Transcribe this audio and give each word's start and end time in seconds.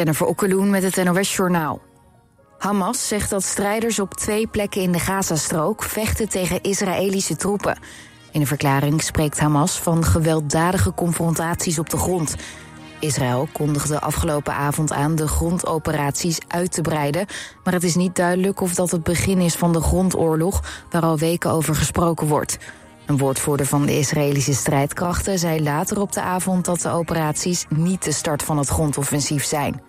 Jennifer 0.00 0.26
Okkeloen 0.26 0.70
met 0.70 0.82
het 0.82 1.04
NOS 1.04 1.36
Journaal. 1.36 1.80
Hamas 2.58 3.08
zegt 3.08 3.30
dat 3.30 3.42
strijders 3.42 3.98
op 3.98 4.14
twee 4.14 4.46
plekken 4.46 4.82
in 4.82 4.92
de 4.92 4.98
Gazastrook 4.98 5.82
vechten 5.82 6.28
tegen 6.28 6.62
Israëlische 6.62 7.36
troepen. 7.36 7.78
In 8.32 8.40
een 8.40 8.46
verklaring 8.46 9.02
spreekt 9.02 9.40
Hamas 9.40 9.78
van 9.78 10.04
gewelddadige 10.04 10.94
confrontaties 10.94 11.78
op 11.78 11.90
de 11.90 11.96
grond. 11.96 12.36
Israël 13.00 13.48
kondigde 13.52 14.00
afgelopen 14.00 14.54
avond 14.54 14.92
aan 14.92 15.14
de 15.14 15.28
grondoperaties 15.28 16.38
uit 16.48 16.72
te 16.72 16.80
breiden, 16.80 17.26
maar 17.64 17.72
het 17.72 17.84
is 17.84 17.94
niet 17.94 18.16
duidelijk 18.16 18.60
of 18.60 18.74
dat 18.74 18.90
het 18.90 19.02
begin 19.02 19.38
is 19.38 19.54
van 19.54 19.72
de 19.72 19.80
grondoorlog 19.80 20.62
waar 20.90 21.02
al 21.02 21.18
weken 21.18 21.50
over 21.50 21.74
gesproken 21.74 22.26
wordt. 22.26 22.58
Een 23.06 23.18
woordvoerder 23.18 23.66
van 23.66 23.86
de 23.86 23.98
Israëlische 23.98 24.54
strijdkrachten 24.54 25.38
zei 25.38 25.62
later 25.62 26.00
op 26.00 26.12
de 26.12 26.20
avond 26.20 26.64
dat 26.64 26.80
de 26.80 26.90
operaties 26.90 27.66
niet 27.68 28.04
de 28.04 28.12
start 28.12 28.42
van 28.42 28.58
het 28.58 28.68
grondoffensief 28.68 29.44
zijn. 29.44 29.88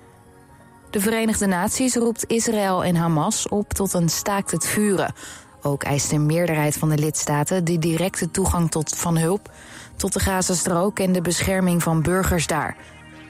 De 0.92 1.00
Verenigde 1.00 1.48
Naties 1.48 1.96
roept 1.96 2.24
Israël 2.28 2.84
en 2.84 2.96
Hamas 2.96 3.48
op 3.48 3.74
tot 3.74 3.94
een 3.94 4.10
staakt 4.10 4.52
het 4.52 4.66
vuren. 4.66 5.14
Ook 5.62 5.84
eist 5.84 6.12
een 6.12 6.26
meerderheid 6.26 6.78
van 6.78 6.90
de 6.90 6.98
lidstaten 6.98 7.66
de 7.66 7.80
directe 7.80 8.32
toegang 8.32 8.72
tot, 8.72 8.96
van 8.98 9.18
hulp 9.18 9.52
tot 9.96 10.14
de 10.14 10.20
Gazastrook 10.20 11.00
en 11.00 11.12
de 11.12 11.22
bescherming 11.22 11.84
van 11.84 12.02
burgers 12.02 12.48
daar. 12.48 12.78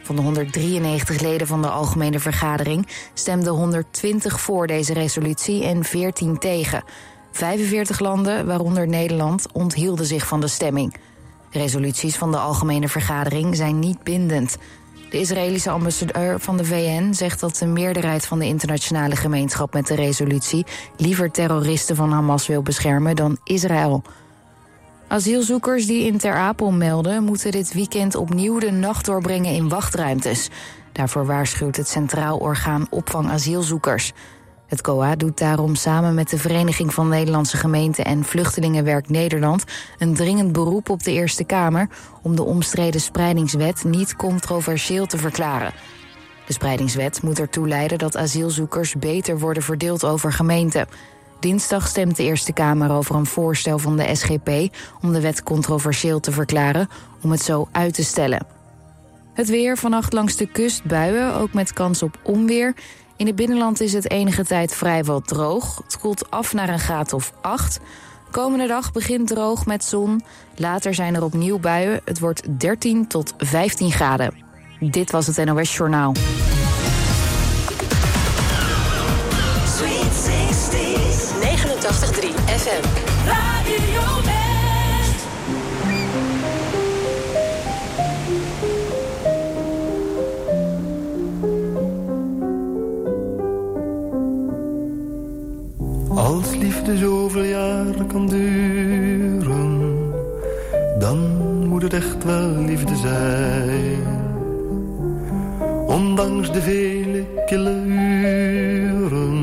Van 0.04 0.16
de 0.16 0.22
193 0.22 1.20
leden 1.20 1.48
van 1.48 1.62
de 1.62 1.70
Algemene 1.70 2.20
Vergadering 2.20 2.88
stemden 3.14 3.54
120 3.54 4.42
voor 4.42 4.68
deze 4.68 4.94
resolutie 4.94 5.64
en 5.64 5.84
14 5.84 6.38
tegen. 6.38 6.84
45 7.32 8.00
landen, 8.00 8.46
waaronder 8.46 8.88
Nederland, 8.88 9.52
onthielden 9.52 10.06
zich 10.06 10.28
van 10.28 10.40
de 10.40 10.48
stemming. 10.48 10.96
Resoluties 11.52 12.16
van 12.16 12.32
de 12.32 12.38
Algemene 12.38 12.88
Vergadering 12.88 13.56
zijn 13.56 13.80
niet 13.80 14.04
bindend. 14.04 14.58
De 15.12 15.20
Israëlische 15.20 15.70
ambassadeur 15.70 16.40
van 16.40 16.58
de 16.58 16.66
VN 16.66 17.14
zegt 17.14 17.40
dat 17.40 17.56
de 17.56 17.66
meerderheid 17.66 18.26
van 18.26 18.40
de 18.40 18.46
internationale 18.46 19.16
gemeenschap 19.16 19.74
met 19.74 19.88
de 19.88 19.96
resolutie 19.96 20.66
liever 20.98 21.32
terroristen 21.32 21.96
van 21.96 22.12
Hamas 22.12 22.48
wil 22.48 22.62
beschermen 22.62 23.16
dan 23.16 23.38
Israël. 23.44 24.04
Asielzoekers 25.08 25.86
die 25.86 26.06
in 26.06 26.18
Ter 26.18 26.36
Apel 26.36 26.72
melden, 26.72 27.24
moeten 27.24 27.52
dit 27.52 27.74
weekend 27.74 28.16
opnieuw 28.16 28.60
de 28.60 28.72
nacht 28.72 29.06
doorbrengen 29.06 29.54
in 29.54 29.70
wachtruimtes. 29.70 30.50
Daarvoor 30.92 31.26
waarschuwt 31.26 31.78
het 31.78 31.88
Centraal 31.88 32.38
Orgaan 32.38 32.88
Opvang 32.90 33.30
Asielzoekers. 33.30 34.12
Het 34.72 34.82
COA 34.82 35.16
doet 35.16 35.38
daarom 35.38 35.76
samen 35.76 36.14
met 36.14 36.30
de 36.30 36.38
Vereniging 36.38 36.94
van 36.94 37.08
Nederlandse 37.08 37.58
Gemeenten 37.58 38.06
en 38.06 38.24
Vluchtelingenwerk 38.24 39.10
Nederland 39.10 39.64
een 39.98 40.14
dringend 40.14 40.52
beroep 40.52 40.90
op 40.90 41.04
de 41.04 41.12
Eerste 41.12 41.44
Kamer 41.44 41.88
om 42.22 42.36
de 42.36 42.44
omstreden 42.44 43.02
spreidingswet 43.02 43.84
niet 43.84 44.16
controversieel 44.16 45.06
te 45.06 45.18
verklaren. 45.18 45.74
De 46.46 46.54
spreidingswet 46.54 47.22
moet 47.22 47.40
ertoe 47.40 47.68
leiden 47.68 47.98
dat 47.98 48.18
asielzoekers 48.18 48.96
beter 48.96 49.40
worden 49.40 49.64
verdeeld 49.64 50.06
over 50.06 50.34
gemeenten. 50.34 50.88
Dinsdag 51.40 51.88
stemt 51.88 52.16
de 52.16 52.24
Eerste 52.24 52.54
Kamer 52.54 52.92
over 52.92 53.16
een 53.16 53.26
voorstel 53.26 53.80
van 53.80 53.98
de 53.98 54.16
SGP 54.16 54.76
om 55.02 55.14
de 55.14 55.22
wet 55.22 55.44
controversieel 55.44 56.20
te 56.20 56.32
verklaren, 56.32 56.90
om 57.22 57.32
het 57.32 57.42
zo 57.42 57.68
uit 57.72 57.94
te 57.94 58.04
stellen. 58.04 58.46
Het 59.34 59.50
weer 59.50 59.78
vannacht 59.78 60.14
langs 60.14 60.36
de 60.36 60.48
kust 60.48 60.84
buien, 60.84 61.36
ook 61.36 61.54
met 61.54 61.74
kans 61.74 62.04
op 62.04 62.20
onweer. 62.24 62.74
In 63.22 63.28
het 63.28 63.36
binnenland 63.36 63.82
is 63.82 63.94
het 63.94 64.10
enige 64.10 64.46
tijd 64.46 64.76
vrijwel 64.76 65.22
droog. 65.22 65.82
Het 65.84 65.98
koelt 65.98 66.32
af 66.32 66.54
naar 66.54 66.70
een 66.70 66.80
graad 66.80 67.14
of 67.14 67.34
8. 67.42 67.80
Komende 68.32 68.68
dag 68.68 68.92
begint 68.92 69.28
droog 69.28 69.66
met 69.66 69.84
zon. 69.84 70.24
Later 70.56 70.94
zijn 70.94 71.16
er 71.16 71.24
opnieuw 71.24 71.60
buien. 71.60 72.02
Het 72.06 72.20
wordt 72.20 72.60
13 72.60 73.08
tot 73.08 73.34
15 73.38 73.92
graden. 73.92 74.34
Dit 74.80 75.12
was 75.12 75.28
het 75.28 75.46
NOS 75.46 75.76
Journaal. 75.76 76.14
Sweet 79.66 80.30
60s, 80.30 81.32
89.3 82.22 82.30
FM. 82.46 83.11
Liefde 96.92 97.06
zoveel 97.06 97.44
jaren 97.44 98.08
kan 98.08 98.28
duren, 98.28 99.96
dan 101.00 101.18
moet 101.68 101.82
het 101.82 101.94
echt 101.94 102.24
wel 102.24 102.56
liefde 102.66 102.96
zijn. 102.96 104.20
Ondanks 105.88 106.52
de 106.52 106.62
vele 106.62 107.26
kille 107.46 107.84
uren, 107.86 109.40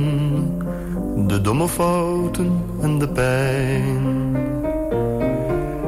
de 1.27 1.41
domme 1.41 1.69
fouten 1.69 2.65
en 2.81 2.99
de 2.99 3.09
pijn. 3.09 4.37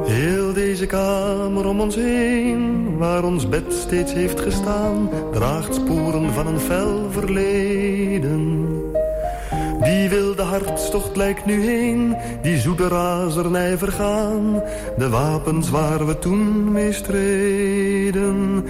Heel 0.05 0.53
deze 0.53 0.85
kamer 0.85 1.65
om 1.65 1.79
ons 1.79 1.95
heen, 1.95 2.97
waar 2.97 3.23
ons 3.23 3.49
bed 3.49 3.73
steeds 3.73 4.13
heeft 4.13 4.39
gestaan, 4.39 5.09
draagt 5.31 5.75
sporen 5.75 6.33
van 6.33 6.47
een 6.47 6.59
fel 6.59 7.11
verleden. 7.11 8.60
Die 9.83 10.09
wilde 10.09 10.41
hartstocht 10.41 11.15
lijkt 11.15 11.45
nu 11.45 11.61
heen, 11.61 12.15
die 12.41 12.57
zoete 12.57 12.87
razernij 12.87 13.77
vergaan. 13.77 14.63
De 14.97 15.09
wapens 15.09 15.69
waar 15.69 16.07
we 16.07 16.19
toen 16.19 16.71
mee 16.71 16.93
streden. 16.93 18.65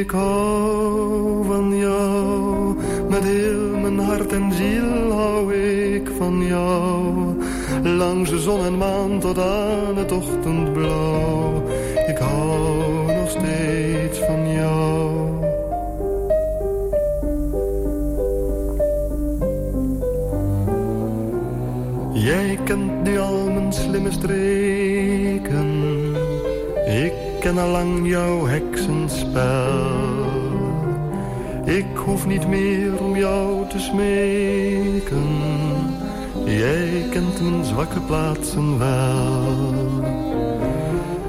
Ik 0.00 0.10
hou 0.10 1.44
van 1.46 1.76
jou, 1.76 2.76
met 3.08 3.24
heel 3.24 3.78
mijn 3.80 3.98
hart 3.98 4.32
en 4.32 4.52
ziel 4.52 5.12
hou 5.12 5.54
ik 5.54 6.10
van 6.18 6.46
jou. 6.46 7.12
Langs 7.82 8.30
de 8.30 8.38
zon 8.38 8.64
en 8.64 8.78
maan 8.78 9.20
tot 9.20 9.38
aan 9.38 9.96
het 9.96 10.12
ochtendblauw. 10.12 11.62
Ik 12.06 12.18
hou 12.18 13.12
nog 13.12 13.30
steeds 13.30 14.03
kent 22.64 23.02
nu 23.02 23.18
al 23.18 23.50
mijn 23.50 23.72
slimme 23.72 24.10
streken. 24.10 25.70
Ik 26.86 27.12
ken 27.40 27.58
al 27.58 27.68
lang 27.68 28.08
jouw 28.08 28.46
heksenspel. 28.46 29.42
Ik 31.64 31.86
hoef 31.94 32.26
niet 32.26 32.48
meer 32.48 33.02
om 33.02 33.16
jou 33.16 33.68
te 33.68 33.78
smeken. 33.78 35.28
Jij 36.44 37.06
kent 37.10 37.42
mijn 37.42 37.64
zwakke 37.64 38.00
plaatsen 38.00 38.78
wel. 38.78 39.74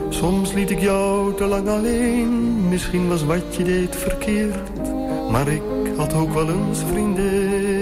Soms 0.09 0.53
liet 0.53 0.69
ik 0.69 0.79
jou 0.79 1.33
te 1.33 1.45
lang 1.45 1.67
alleen. 1.67 2.67
Misschien 2.69 3.07
was 3.07 3.23
wat 3.23 3.55
je 3.55 3.63
deed 3.63 3.95
verkeerd. 3.95 4.69
Maar 5.31 5.47
ik 5.47 5.61
had 5.97 6.13
ook 6.13 6.33
wel 6.33 6.49
eens 6.49 6.79
vriendinnen. 6.91 7.74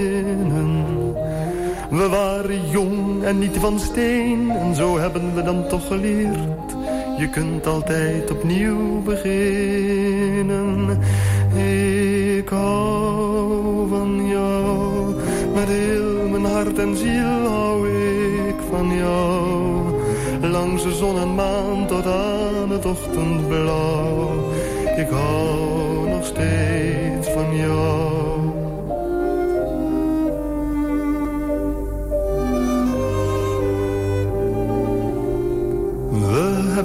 We 1.94 2.10
waren 2.10 2.70
jong 2.70 3.24
en 3.24 3.40
niet 3.40 3.58
van 3.58 3.80
steen 3.80 4.52
en 4.52 4.76
zo 4.76 4.98
hebben 4.98 5.36
we 5.36 5.44
dan 5.44 5.68
toch 5.68 5.88
geleerd. 5.88 6.76
Je 7.18 7.30
kunt 7.30 7.68
altijd 7.68 8.32
opnieuw 8.32 9.02
beginnen. 9.02 11.00
Ik 12.38 12.50
hou 12.50 13.88
van 13.90 14.28
jou, 14.28 15.16
met 15.54 15.68
heel 15.68 16.28
mijn 16.30 16.46
hart 16.46 16.80
en 16.80 16.98
ziel 16.98 17.48
hou 17.48 17.90
ik 18.48 18.56
van 18.70 18.96
jou. 18.98 19.52
Langs 20.42 20.84
de 20.84 20.92
zon 20.92 21.20
en 21.20 21.36
maan 21.36 21.88
tot 21.88 22.06
aan 22.06 22.70
het 22.70 22.86
ochtendblauw. 22.86 24.52
Ik 24.98 25.08
hou 25.10 26.10
nog 26.10 26.26
steeds 26.26 27.30
van 27.30 27.56
jou. 27.56 28.13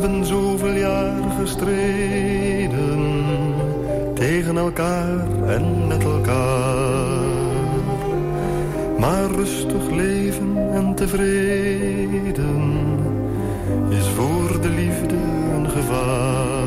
Hebben 0.00 0.24
zoveel 0.24 0.74
jaar 0.74 1.30
gestreden 1.40 3.24
tegen 4.14 4.56
elkaar 4.56 5.26
en 5.46 5.86
met 5.86 6.04
elkaar. 6.04 7.26
Maar 8.98 9.30
rustig 9.30 9.90
leven 9.90 10.72
en 10.72 10.94
tevreden 10.94 12.62
is 13.88 14.06
voor 14.06 14.60
de 14.60 14.68
liefde 14.68 15.16
een 15.54 15.70
gevaar. 15.70 16.66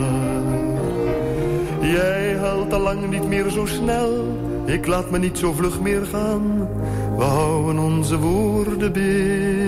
Jij 1.81 2.37
haalt 2.37 2.73
al 2.73 2.79
lang 2.79 3.09
niet 3.09 3.27
meer 3.27 3.49
zo 3.49 3.65
snel, 3.65 4.37
ik 4.65 4.87
laat 4.87 5.11
me 5.11 5.17
niet 5.17 5.37
zo 5.37 5.51
vlug 5.51 5.81
meer 5.81 6.05
gaan. 6.05 6.67
We 7.17 7.23
houden 7.23 7.79
onze 7.79 8.17
woorden 8.17 8.91
binnen. 8.91 9.60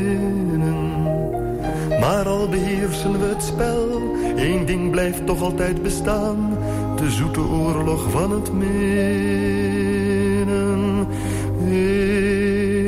Maar 2.04 2.28
al 2.28 2.48
beheersen 2.50 3.20
we 3.20 3.26
het 3.26 3.44
spel, 3.44 4.02
één 4.36 4.66
ding 4.66 4.92
blijft 4.92 5.26
toch 5.26 5.42
altijd 5.42 5.84
bestaan. 5.84 6.58
De 6.96 7.12
zoete 7.12 7.40
oorlog 7.40 8.12
van 8.12 8.32
het 8.32 8.54
menen, 8.54 9.88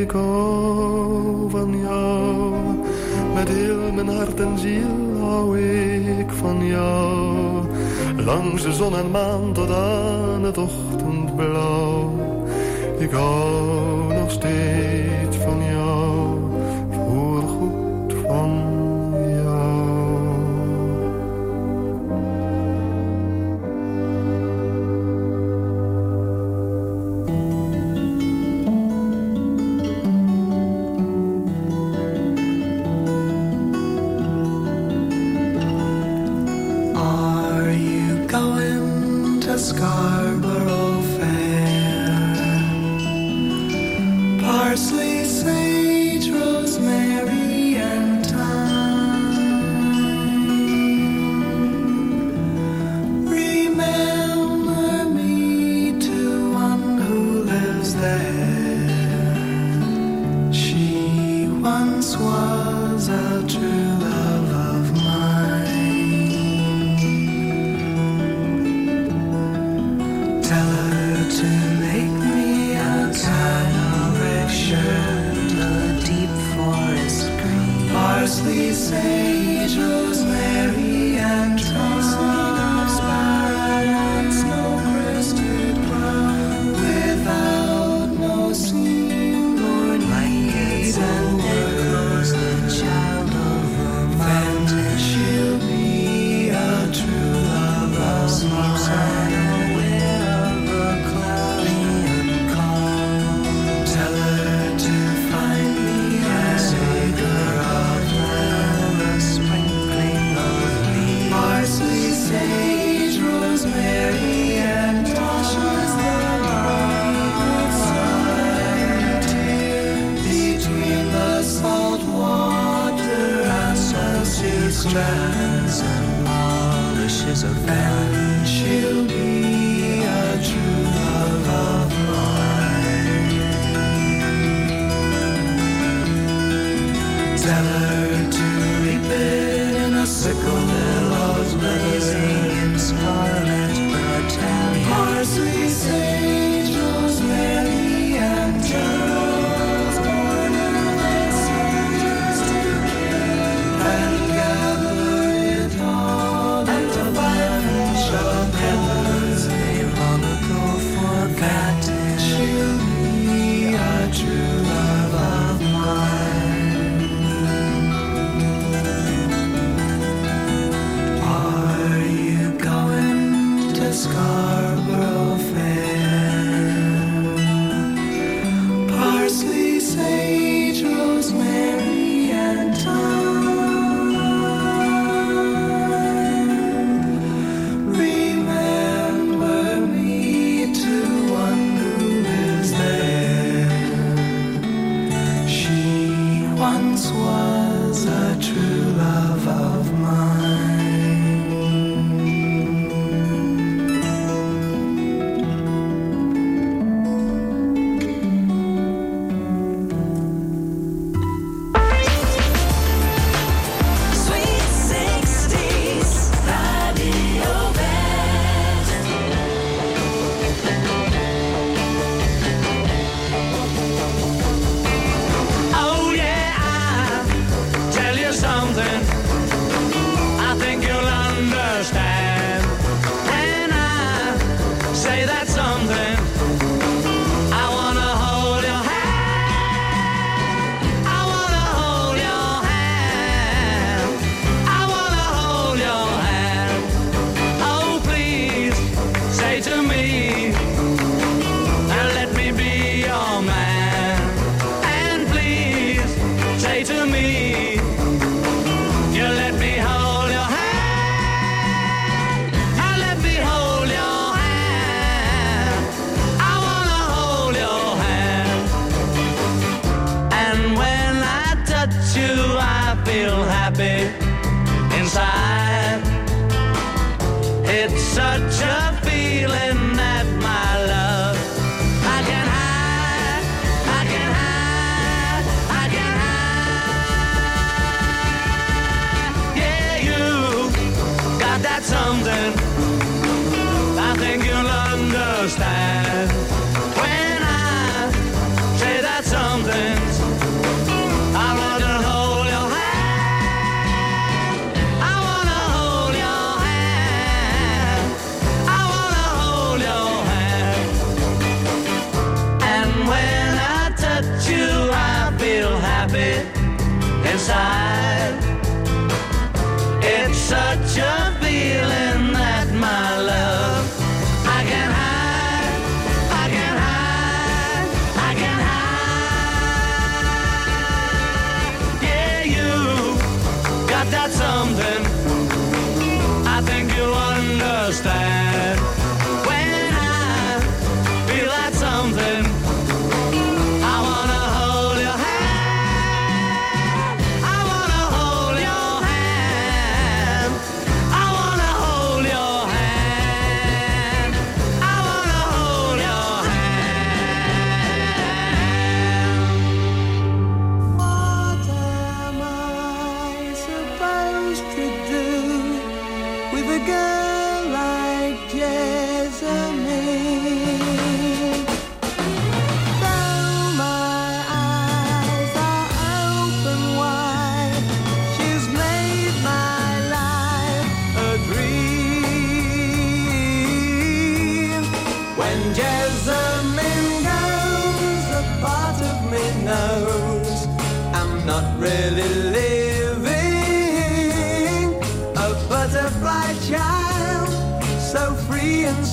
Ik 0.02 0.12
hou 0.12 1.50
van 1.50 1.80
jou, 1.80 2.54
met 3.34 3.50
heel 3.50 3.92
mijn 3.94 4.08
hart 4.08 4.40
en 4.40 4.58
ziel 4.60 5.20
hou 5.20 5.60
ik 5.60 6.32
van 6.32 6.66
jou. 6.66 7.64
Langs 8.26 8.62
de 8.64 8.74
zon 8.74 8.98
en 8.98 9.12
maan 9.12 9.54
tot 9.54 9.70
aan 9.70 10.44
het 10.44 10.58
ochtendblauw. 10.58 12.14
Ik 12.98 13.12
hou 13.12 14.14
nog 14.14 14.32
steeds 14.32 15.38
van 15.38 15.64
jou. 15.64 15.75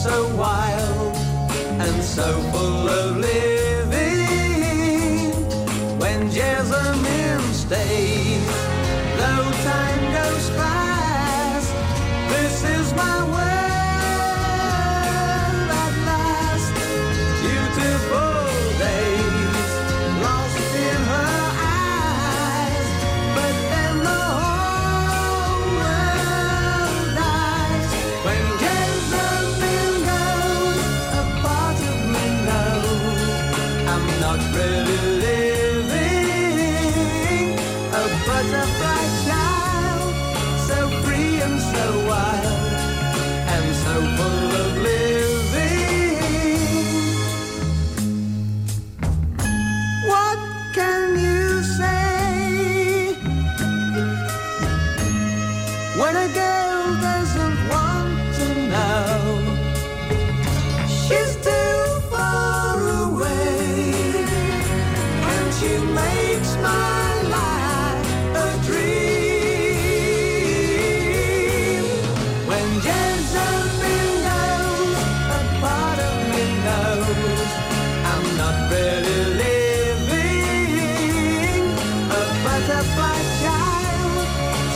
so 0.03 0.35
wild 0.35 1.17
and 1.81 2.03
so 2.03 2.33
full 2.51 2.89
of 2.89 3.19
living. 3.19 3.52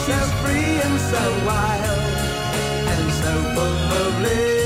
so 0.07 0.13
free 0.41 0.81
and 0.87 1.01
so 1.01 1.23
wild 1.45 1.99
and 2.93 3.13
so 3.13 3.33
full 3.55 3.97
of. 3.97 4.66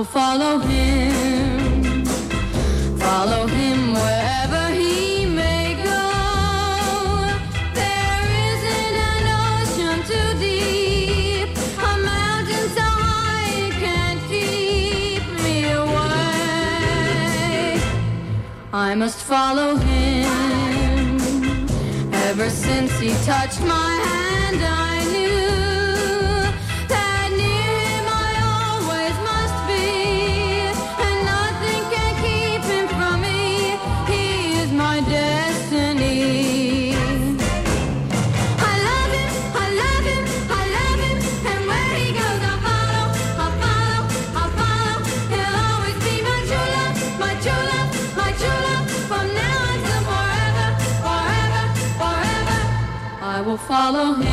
will 0.00 0.04
follow 0.06 0.58
him, 0.60 2.04
follow 2.96 3.46
him 3.46 3.92
wherever 3.92 4.70
he 4.72 5.26
may 5.26 5.74
go. 5.84 6.06
There 7.80 8.26
isn't 8.48 8.94
an 9.12 9.24
ocean 9.44 9.98
too 10.10 10.30
deep, 10.38 11.50
a 11.90 11.92
mountain 12.12 12.66
so 12.78 12.86
high 13.04 13.50
it 13.66 13.74
can't 13.84 14.20
keep 14.32 15.22
me 15.44 15.56
away. 15.84 16.20
I 18.72 18.94
must 18.94 19.20
follow 19.32 19.76
him. 19.76 21.20
Ever 22.28 22.48
since 22.48 22.92
he 22.98 23.10
touched 23.26 23.60
my 23.76 23.92
hand, 24.08 24.62
I 24.64 24.89
follow 53.70 54.14
him, 54.14 54.29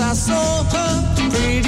I 0.00 0.12
saw 0.12 0.62
her 0.62 1.30
pretty 1.30 1.67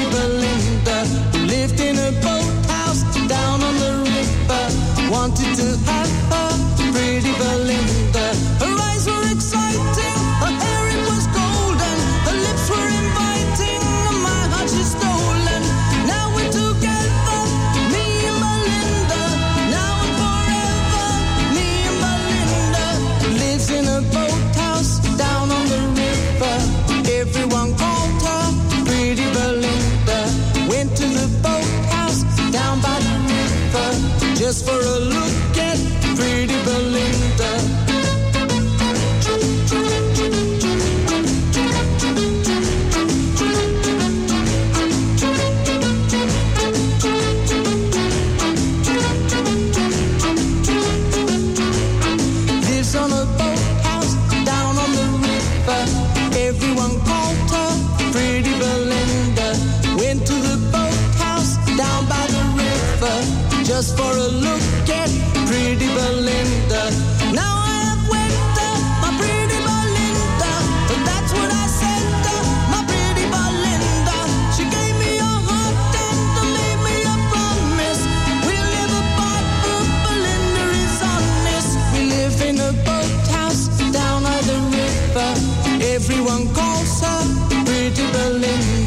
darling. 88.31 88.80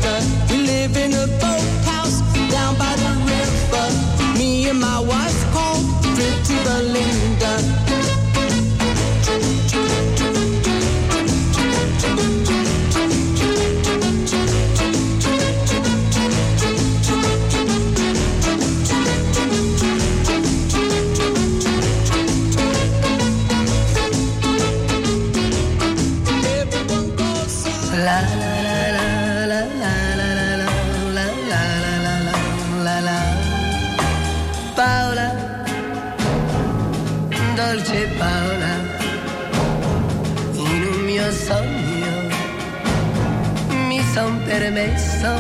messo. 44.73 45.31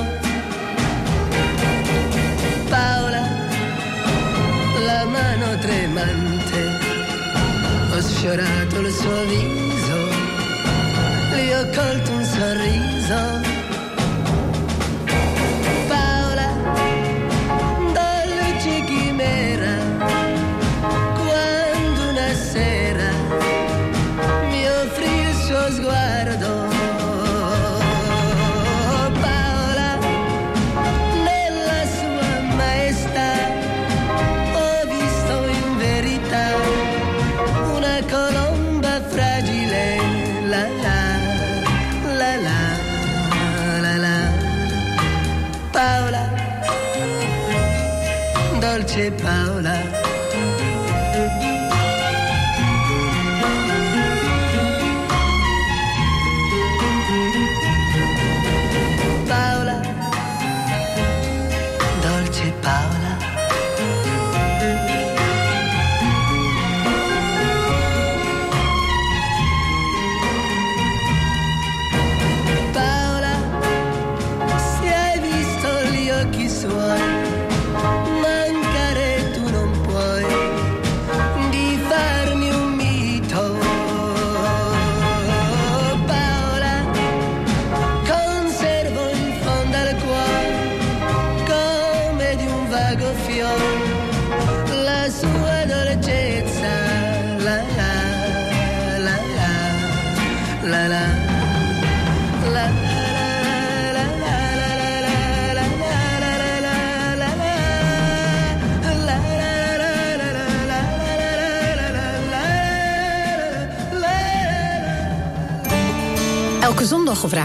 Paola, 2.69 3.23
la 4.85 5.05
mano 5.05 5.57
tremante, 5.57 6.61
ho 7.91 8.01
sfiorato 8.01 8.79
il 8.79 8.91
suo 8.93 9.25
viso, 9.25 9.97
gli 11.35 11.51
ho 11.51 11.65
colto 11.75 12.11
un 12.11 12.23
sorriso. 12.23 13.52
eclipse 48.95 49.23
par 49.23 49.52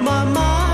My 0.00 0.24
mind 0.24 0.71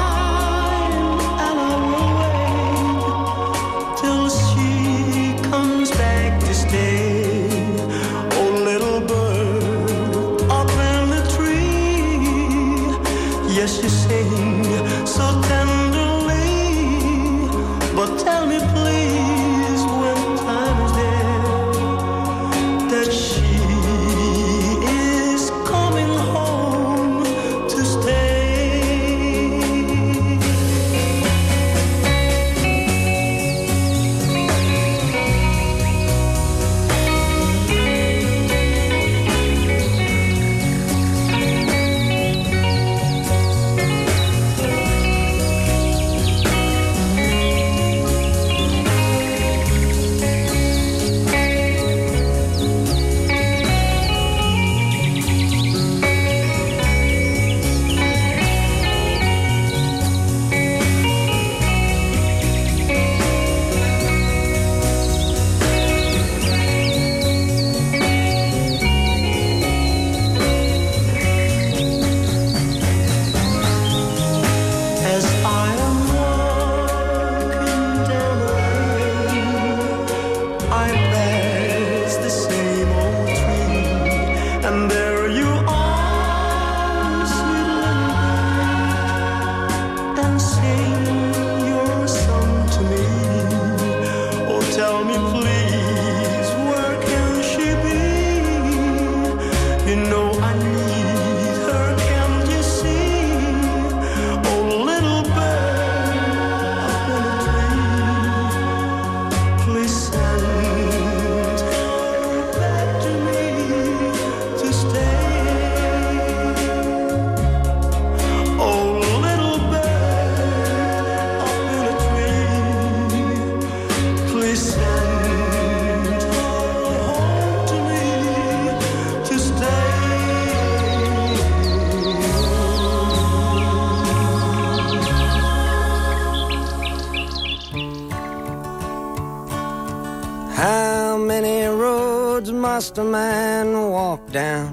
must 142.89 142.97
a 142.97 143.05
man 143.05 143.91
walk 143.91 144.33
down 144.33 144.73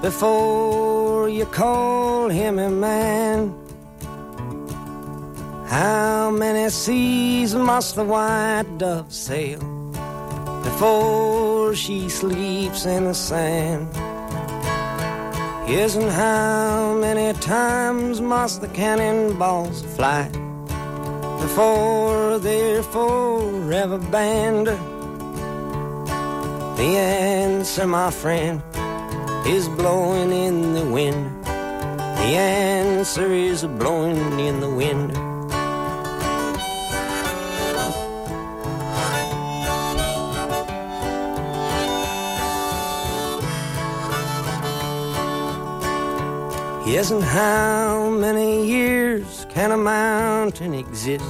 before 0.00 1.28
you 1.28 1.44
call 1.46 2.28
him 2.28 2.56
a 2.60 2.70
man? 2.70 3.52
How 5.66 6.30
many 6.30 6.70
seas 6.70 7.52
must 7.52 7.96
the 7.96 8.04
white 8.04 8.78
dove 8.78 9.12
sail 9.12 9.58
before 10.62 11.74
she 11.74 12.08
sleeps 12.08 12.86
in 12.86 13.06
the 13.06 13.14
sand? 13.14 13.88
And 15.66 16.10
how 16.12 16.94
many 16.94 17.36
times 17.40 18.20
must 18.20 18.60
the 18.60 18.68
cannonballs 18.68 19.82
fly 19.96 20.28
before 21.40 22.38
they're 22.38 22.84
forever 22.84 23.98
banned? 23.98 24.95
The 26.76 26.82
answer, 26.82 27.86
my 27.86 28.10
friend, 28.10 28.62
is 29.46 29.66
blowing 29.66 30.30
in 30.30 30.74
the 30.74 30.84
wind. 30.84 31.42
The 31.44 32.36
answer 32.36 33.32
is 33.32 33.64
blowing 33.64 34.38
in 34.38 34.60
the 34.60 34.68
wind. 34.68 35.12
Yes, 46.86 47.10
and 47.10 47.24
how 47.24 48.10
many 48.10 48.66
years 48.66 49.46
can 49.48 49.72
a 49.72 49.78
mountain 49.78 50.74
exist 50.74 51.24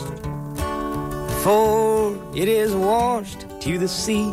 before 1.29 2.19
it 2.35 2.49
is 2.49 2.75
washed 2.75 3.47
to 3.61 3.79
the 3.79 3.87
sea? 3.87 4.33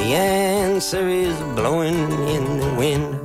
The 0.00 0.14
answer 0.16 1.06
is 1.08 1.36
blowing 1.54 2.10
in 2.26 2.58
the 2.58 2.74
wind. 2.74 3.20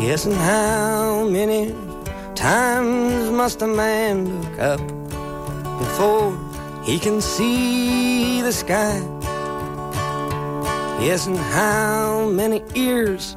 Yes, 0.00 0.24
and 0.24 0.34
how 0.34 1.28
many 1.28 1.74
times 2.34 3.30
must 3.30 3.60
a 3.60 3.66
man 3.66 4.40
look 4.40 4.58
up 4.58 4.80
before 5.78 6.32
he 6.82 6.98
can 6.98 7.20
see 7.20 8.40
the 8.40 8.52
sky? 8.52 9.02
Yes, 10.98 11.26
and 11.26 11.36
how 11.36 12.26
many 12.30 12.62
ears 12.74 13.36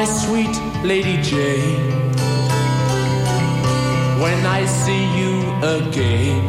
My 0.00 0.06
sweet 0.06 0.56
Lady 0.82 1.16
Jane. 1.20 1.90
When 4.22 4.40
I 4.58 4.60
see 4.64 5.04
you 5.20 5.34
again, 5.78 6.42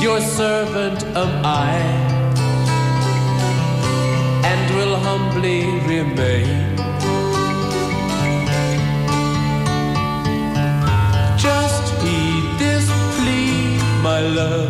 your 0.00 0.20
servant 0.20 1.00
am 1.22 1.32
I, 1.44 1.74
and 4.50 4.62
will 4.76 4.96
humbly 5.08 5.62
remain. 5.92 6.76
Just 11.46 11.84
heed 12.02 12.44
this 12.62 12.86
plea, 13.16 13.78
my 14.08 14.20
love, 14.38 14.65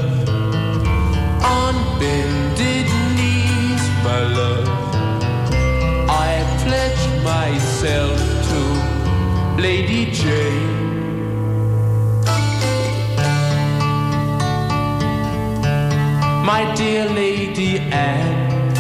Lady 9.59 10.11
Jane. 10.11 10.85
My 16.45 16.71
dear 16.77 17.09
Lady 17.09 17.79
Anne, 17.79 18.77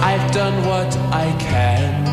I've 0.00 0.32
done 0.32 0.64
what 0.64 0.96
I 1.10 1.36
can. 1.40 2.06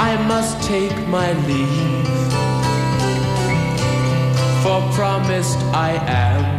I 0.00 0.16
must 0.26 0.60
take 0.66 0.98
my 1.06 1.32
leave, 1.46 2.06
for 4.64 4.80
promised 4.92 5.58
I 5.72 5.92
am. 6.08 6.57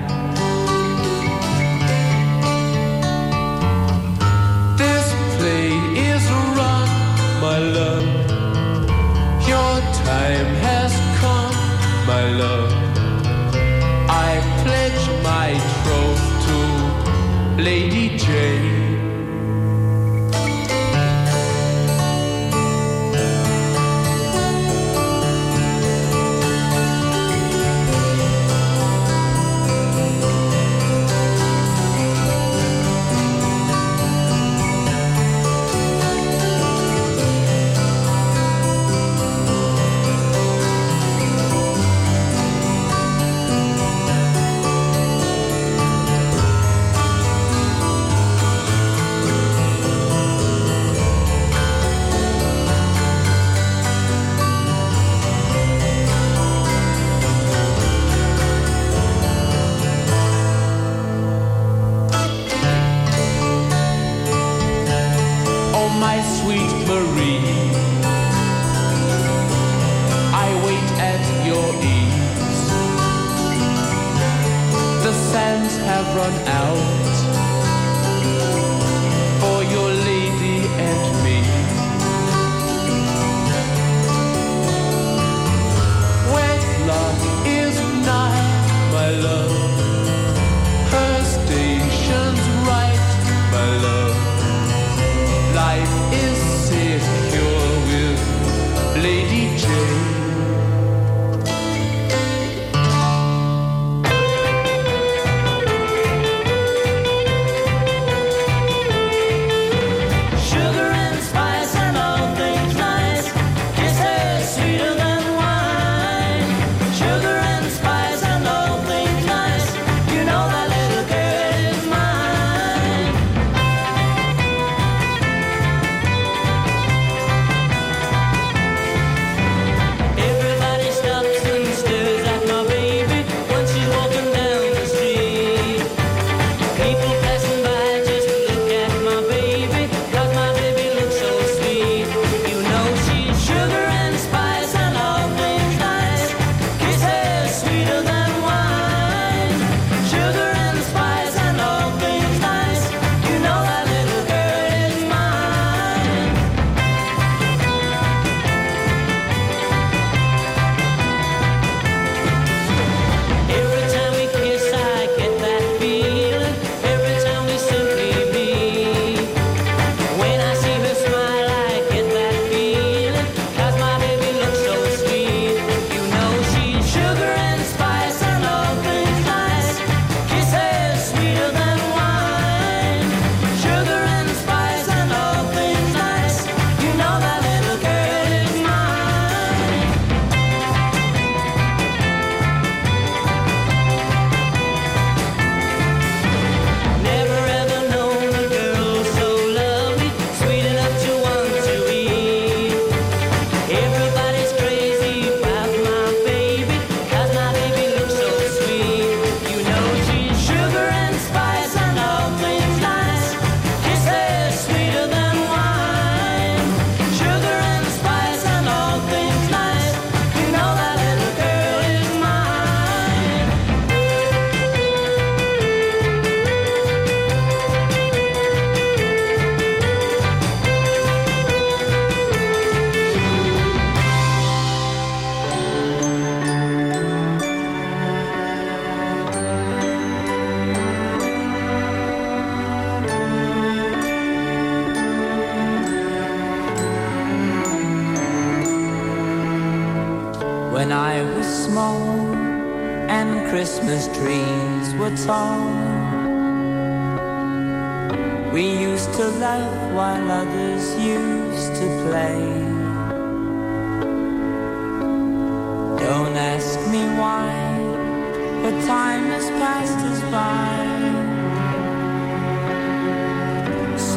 My 7.42 7.58
love. 7.58 8.04
Your 9.48 9.76
time 10.06 10.52
has 10.66 10.92
come, 11.20 11.56
my 12.06 12.26
love. 12.42 12.72
I 14.10 14.42
pledge 14.64 15.06
my 15.24 15.50
troth 15.84 16.26
to 16.46 17.64
Lady 17.64 18.18
Jane. 18.18 18.79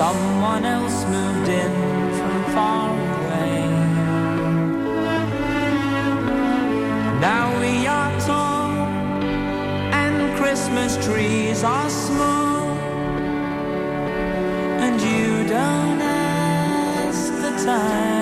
Someone 0.02 0.64
else 0.64 1.04
moved 1.04 1.48
in 1.48 1.72
from 2.18 2.44
far 2.54 2.90
away. 2.90 3.60
Now 7.20 7.46
we 7.60 7.86
are 7.86 8.12
tall 8.26 8.72
and 10.02 10.36
Christmas 10.36 10.92
trees 11.06 11.62
are 11.62 11.88
small. 11.88 12.66
And 14.84 15.00
you 15.00 15.46
don't 15.46 16.02
ask 16.02 17.28
the 17.44 17.52
time 17.64 18.21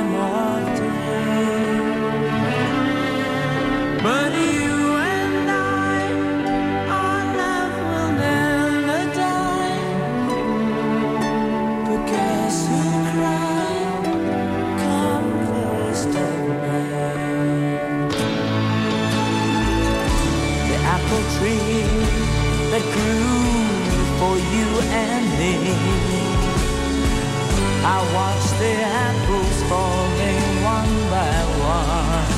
I 27.83 27.99
watched 28.15 28.55
the 28.59 28.75
apples 29.07 29.59
falling 29.71 30.43
one 30.63 30.95
by 31.11 31.37
one. 31.59 32.29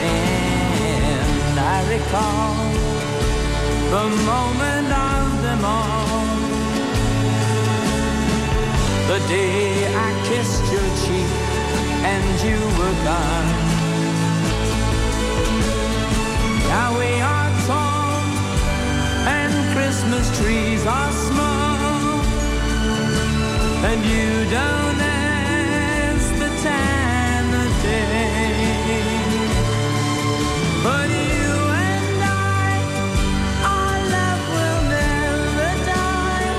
And 0.00 1.58
I 1.58 1.78
recall 1.94 2.56
the 3.94 4.06
moment 4.32 4.90
of 4.92 5.42
them 5.42 5.62
all. 5.64 6.26
The 9.08 9.20
day 9.28 9.94
I 9.94 10.08
kissed 10.28 10.64
your 10.72 10.88
cheek 11.02 11.32
and 12.12 12.26
you 12.46 12.58
were 12.78 12.96
gone. 13.04 13.50
Now 16.68 16.88
we 16.98 17.20
are 17.20 17.41
Christmas 19.72 20.26
trees 20.38 20.84
are 20.86 21.12
small. 21.12 22.20
And 23.88 24.04
you 24.04 24.44
don't 24.50 25.00
ask 25.00 26.28
the 26.38 26.50
time 26.62 27.48
of 27.64 27.70
day. 27.82 29.02
But 30.84 31.08
you 31.08 31.52
and 31.88 32.22
I, 32.22 32.70
our 33.74 33.96
love 34.14 34.42
will 34.54 34.82
never 34.98 35.70
die. 35.88 36.52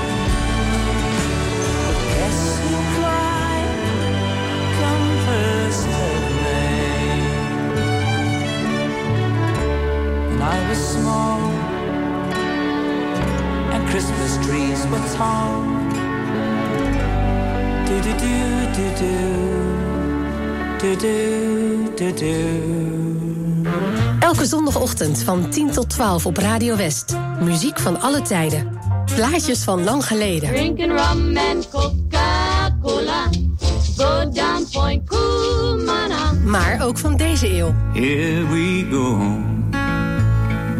Guess 2.14 2.40
who 2.62 2.74
cried? 2.96 3.70
Come 4.80 5.06
first 5.28 5.88
of 6.04 6.20
May. 6.44 7.24
And 10.32 10.40
I 10.42 10.44
was 10.68 10.80
small, 10.94 11.40
Christmas 13.94 14.46
trees 14.46 14.86
were 14.88 14.98
tall. 15.16 15.62
Do 17.86 18.00
do 18.00 18.12
do 18.22 18.36
do 18.74 18.86
do 19.00 19.14
do 20.80 20.96
do 20.96 21.94
do 21.94 22.12
do. 22.14 22.36
Elke 24.20 24.46
zondagochtend 24.46 25.22
van 25.22 25.50
10 25.50 25.70
tot 25.70 25.90
12 25.90 26.26
op 26.26 26.36
Radio 26.36 26.76
West. 26.76 27.16
Muziek 27.40 27.78
van 27.78 28.00
alle 28.00 28.22
tijden. 28.22 28.78
Plaatjes 29.14 29.62
van 29.64 29.84
lang 29.84 30.06
geleden. 30.06 30.48
Drinking 30.48 30.92
rum 30.92 31.36
and 31.36 31.68
Coca-Cola. 31.70 33.28
Go 33.96 34.30
down 34.30 34.66
Point 34.72 35.08
Kumana. 35.08 36.32
Maar 36.44 36.82
ook 36.82 36.98
van 36.98 37.16
deze 37.16 37.56
eeuw. 37.56 37.74
Here 37.92 38.46
we 38.48 38.86
go 38.90 39.12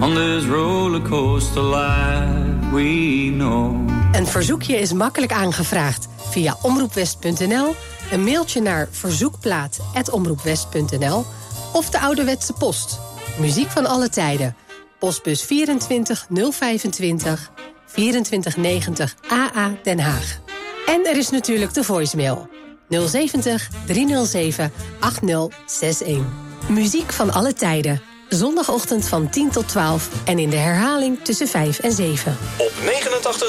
on 0.04 0.14
this 0.14 0.44
roller 0.46 1.02
coaster 1.02 1.62
life 1.62 2.63
we 2.74 3.30
know. 3.32 3.88
Een 4.12 4.26
verzoekje 4.26 4.76
is 4.76 4.92
makkelijk 4.92 5.32
aangevraagd 5.32 6.08
via 6.30 6.56
omroepwest.nl, 6.62 7.74
een 8.10 8.24
mailtje 8.24 8.60
naar 8.60 8.88
verzoekplaat.omroepwest.nl 8.90 11.24
of 11.72 11.90
de 11.90 12.00
ouderwetse 12.00 12.52
post. 12.52 13.00
Muziek 13.38 13.70
van 13.70 13.86
alle 13.86 14.08
tijden. 14.08 14.56
Postbus 14.98 15.42
24 15.42 16.26
025 16.30 17.50
2490 17.86 19.16
AA 19.28 19.72
Den 19.82 20.00
Haag. 20.00 20.40
En 20.86 21.06
er 21.06 21.16
is 21.16 21.30
natuurlijk 21.30 21.74
de 21.74 21.84
voicemail 21.84 22.48
070 22.88 23.70
307 23.86 24.72
8061. 25.00 26.24
Muziek 26.68 27.12
van 27.12 27.32
alle 27.32 27.52
tijden. 27.52 28.13
Zondagochtend 28.28 29.08
van 29.08 29.30
10 29.30 29.50
tot 29.50 29.68
12 29.68 30.08
en 30.24 30.38
in 30.38 30.50
de 30.50 30.56
herhaling 30.56 31.18
tussen 31.22 31.48
5 31.48 31.78
en 31.78 31.92
7. 31.92 32.36
Op 32.56 32.72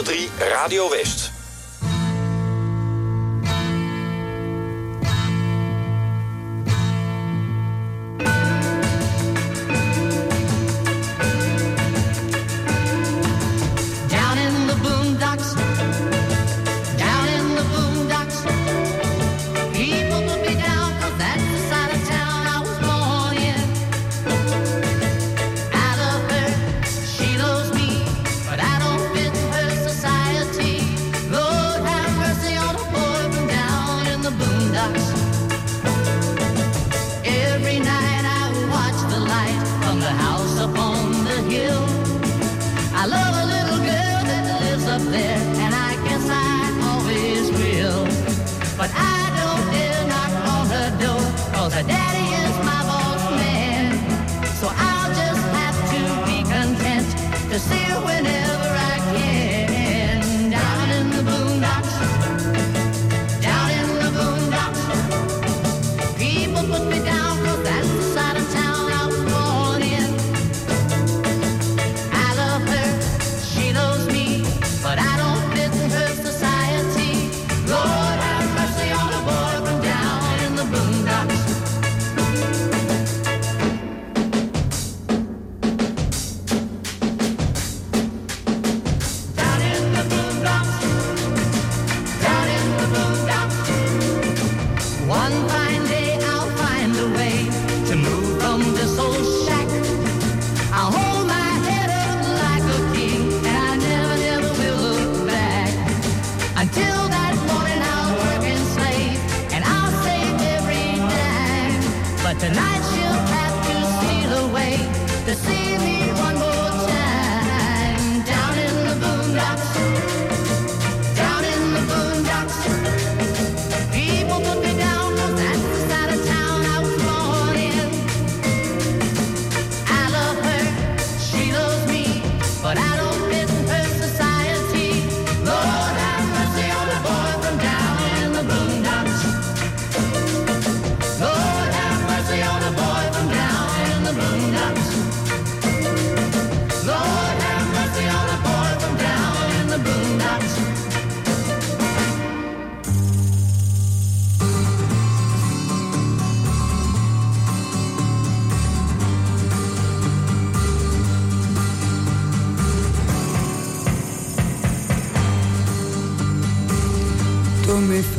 89.3 0.05 0.13
Radio 0.38 0.89
West. 0.89 1.35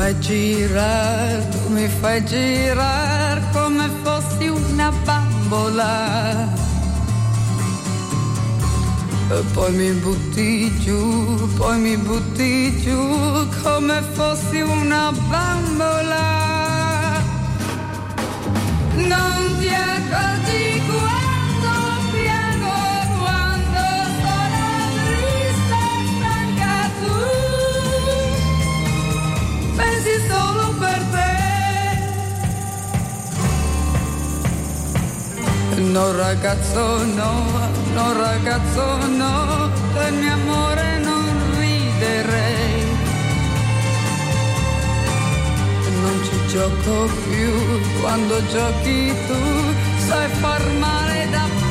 fai 0.06 0.18
girare, 0.20 1.48
tu 1.50 1.72
mi 1.72 1.88
fai 1.88 2.24
girare 2.24 3.42
come 3.52 3.90
fossi 4.04 4.46
una 4.46 4.92
bambola. 5.04 6.48
E 9.30 9.42
poi 9.52 9.72
mi 9.72 9.90
butti 9.94 10.78
giù, 10.78 11.48
poi 11.56 11.78
mi 11.80 11.96
butti 11.96 12.80
giù 12.82 13.48
come 13.62 14.00
fossi 14.12 14.60
una 14.60 15.10
bambola. 15.28 16.24
Non 18.94 19.56
ti 19.58 19.68
accorgi 19.68 20.82
quando 20.86 21.25
No 35.96 36.12
ragazzo 36.12 37.06
no, 37.06 37.32
no 37.94 38.12
ragazzo 38.12 39.06
no, 39.16 39.70
del 39.94 40.12
mio 40.12 40.32
amore 40.34 40.98
non 40.98 41.24
riderei. 41.58 42.84
Non 46.02 46.16
ci 46.22 46.48
gioco 46.48 47.08
più, 47.24 48.00
quando 48.02 48.46
giochi 48.46 49.10
tu 49.26 49.40
sai 50.06 50.28
far 50.32 50.70
male 50.78 51.28
da 51.30 51.65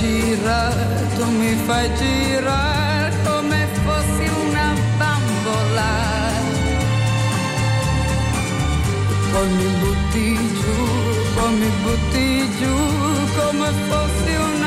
girato, 0.00 1.26
mi 1.38 1.54
fai 1.66 1.94
girare 1.94 3.12
come 3.24 3.68
fossi 3.84 4.26
una 4.46 4.74
bambola. 4.98 5.92
Poi 9.32 9.48
mi 9.56 9.68
butti 9.80 10.26
giù, 10.58 10.76
poi 11.36 11.52
mi 11.60 11.70
butti 11.82 12.26
giù 12.58 12.76
come 13.38 13.68
fossi 13.88 14.32
una 14.34 14.59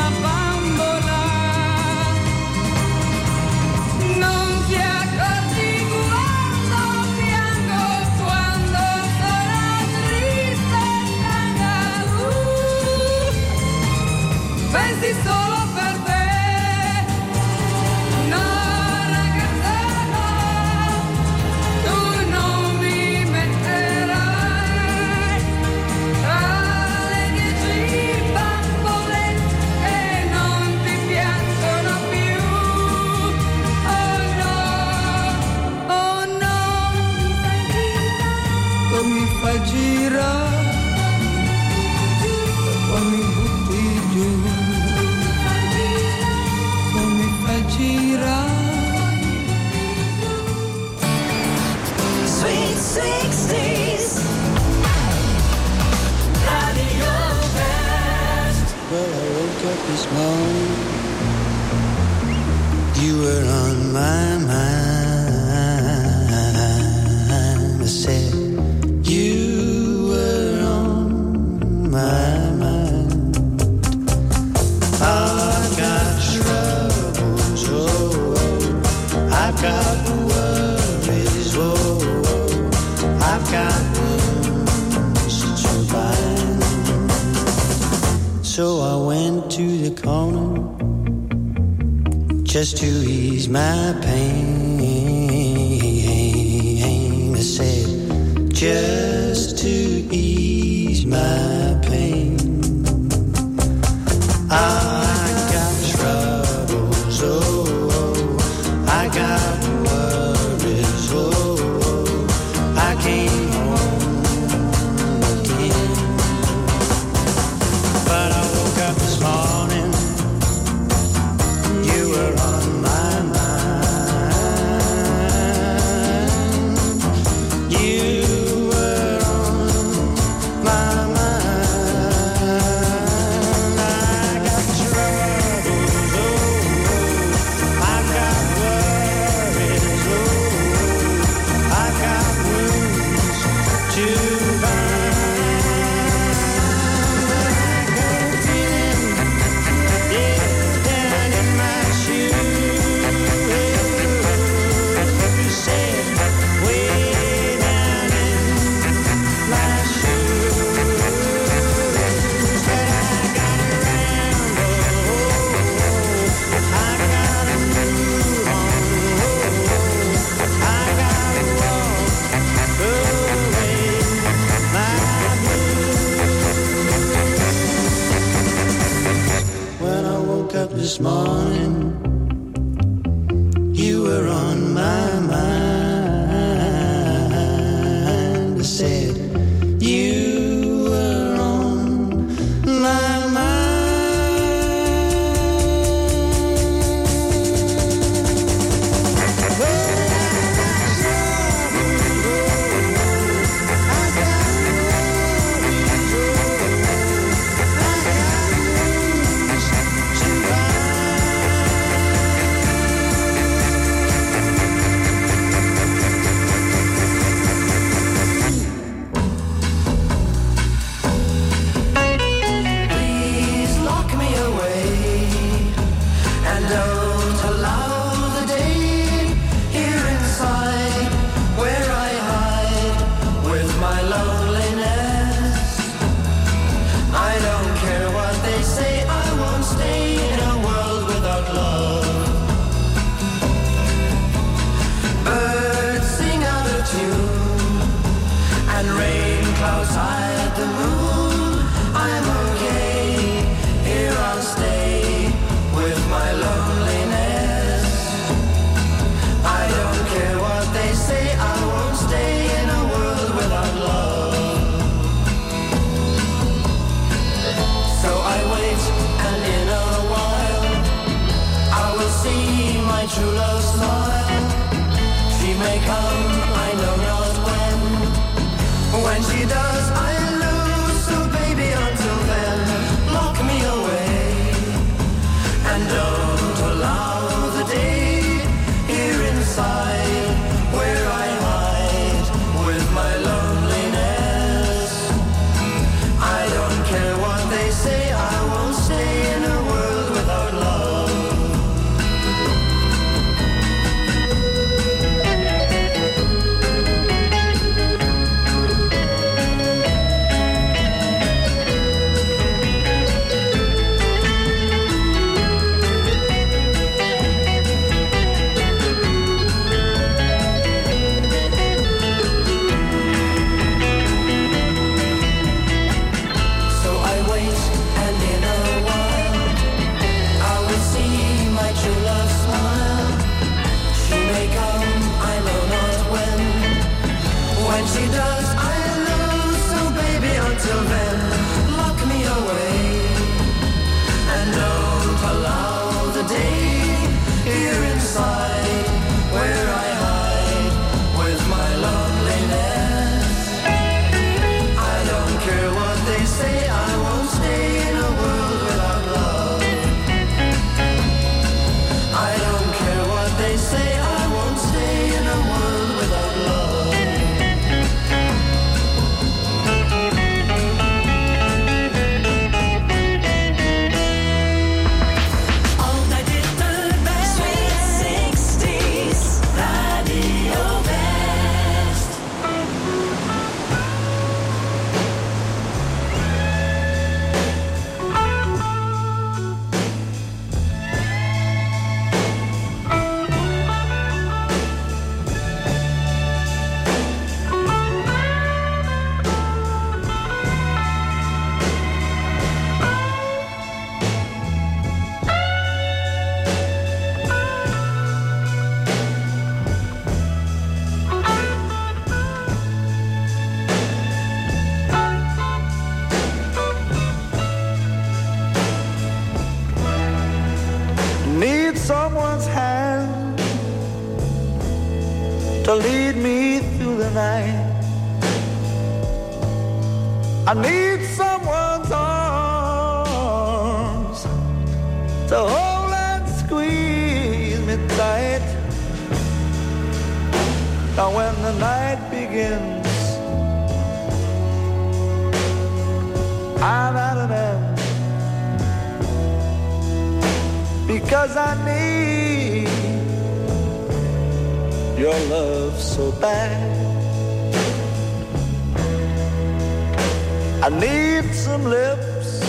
I 460.65 460.69
need 460.69 461.25
some 461.35 461.65
lips 461.65 462.39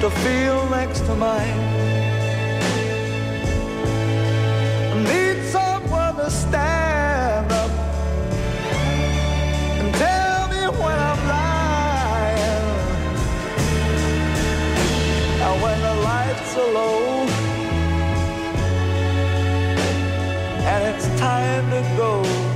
to 0.00 0.08
feel 0.22 0.70
next 0.70 1.00
to 1.00 1.16
mine. 1.16 1.58
I 4.92 5.02
need 5.02 5.42
someone 5.46 6.14
to 6.14 6.30
stand 6.30 7.50
up 7.50 7.70
and 9.80 9.92
tell 9.96 10.46
me 10.46 10.62
when 10.78 10.96
I'm 11.10 11.22
lying. 11.26 12.66
And 15.42 15.60
when 15.60 15.78
the 15.88 15.94
lights 16.02 16.56
are 16.56 16.72
low 16.72 17.26
and 20.70 20.94
it's 20.94 21.08
time 21.18 21.68
to 21.70 21.82
go. 21.96 22.49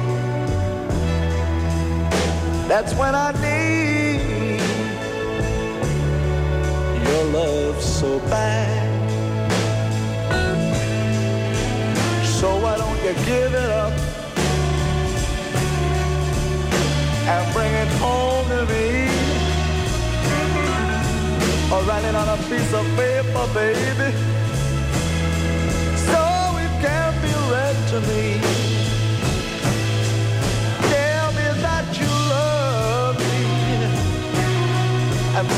That's 2.67 2.95
when 2.95 3.15
I 3.15 3.31
need 3.43 4.61
your 7.07 7.25
love 7.25 7.83
so 7.83 8.19
bad. 8.21 8.83
So 12.25 12.57
why 12.61 12.77
don't 12.79 12.97
you 13.05 13.15
give 13.27 13.53
it 13.55 13.71
up 13.71 13.93
and 17.33 17.53
bring 17.53 17.73
it 17.73 17.89
home 18.01 18.49
to 18.49 18.65
me? 18.73 19.09
Or 21.71 21.83
write 21.85 22.05
it 22.05 22.15
on 22.15 22.29
a 22.29 22.37
piece 22.49 22.73
of 22.73 22.87
paper, 22.97 23.47
baby, 23.53 24.11
so 26.09 26.21
it 26.65 26.73
can 26.81 27.13
be 27.23 27.33
read 27.53 27.77
to 27.91 28.01
me. 28.09 28.54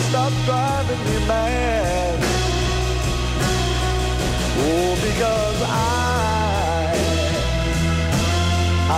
stop 0.09 0.33
driving 0.45 1.03
me 1.09 1.17
mad. 1.27 2.19
Oh, 4.59 4.93
because 5.07 5.61
I, 5.63 6.93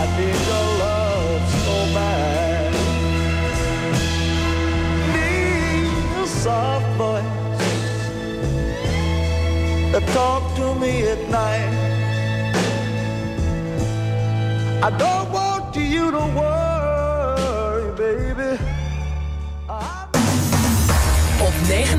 I 0.01 0.03
need 0.19 0.41
your 0.51 0.67
love 0.85 1.43
so 1.65 1.77
bad. 1.97 2.73
Need 5.15 6.23
a 6.23 6.27
soft 6.27 6.89
voice 7.01 7.37
that 9.93 10.05
talk 10.13 10.43
to 10.57 10.67
me 10.75 10.93
at 11.13 11.23
night. 11.31 11.75
I 14.83 14.91
don't. 14.99 15.18